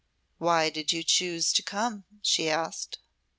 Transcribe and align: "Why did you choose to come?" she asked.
"Why 0.39 0.71
did 0.71 0.91
you 0.91 1.03
choose 1.03 1.53
to 1.53 1.61
come?" 1.61 2.05
she 2.23 2.49
asked. 2.49 2.97